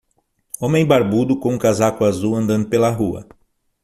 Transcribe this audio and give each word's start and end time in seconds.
Homem 0.59 0.83
barbudo 0.83 1.37
com 1.39 1.53
um 1.53 1.59
casaco 1.59 2.03
azul 2.05 2.35
andando 2.35 2.67
pela 2.67 2.89
rua. 2.89 3.27